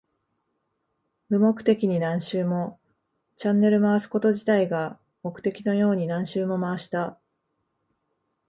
[1.29, 2.79] 無目的に何周も。
[3.35, 7.19] チャンネルを回すこと自体が目的のように何周も回した。